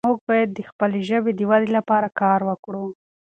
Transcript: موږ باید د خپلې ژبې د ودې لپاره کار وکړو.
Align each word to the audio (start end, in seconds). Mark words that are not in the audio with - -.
موږ 0.07 0.19
باید 0.29 0.49
د 0.53 0.59
خپلې 0.69 0.99
ژبې 1.09 1.31
د 1.35 1.41
ودې 1.49 1.69
لپاره 1.77 2.07
کار 2.21 2.39
وکړو. 2.49 2.85